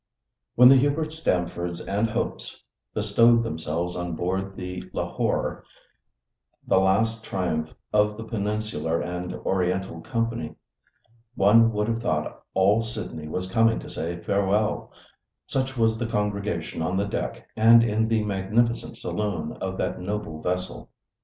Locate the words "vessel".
20.41-20.89